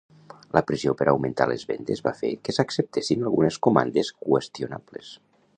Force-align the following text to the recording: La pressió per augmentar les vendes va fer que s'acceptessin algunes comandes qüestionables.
La 0.57 0.61
pressió 0.69 0.93
per 1.01 1.05
augmentar 1.11 1.47
les 1.51 1.67
vendes 1.73 2.01
va 2.07 2.15
fer 2.23 2.33
que 2.47 2.57
s'acceptessin 2.59 3.29
algunes 3.29 3.63
comandes 3.69 4.13
qüestionables. 4.27 5.17